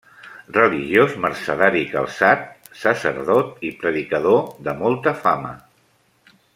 [0.53, 2.49] Religiós mercedari calçat,
[2.85, 5.57] sacerdot i predicador de molta fama.